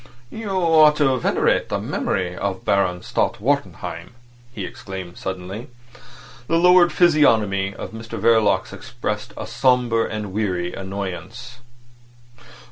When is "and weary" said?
10.09-10.73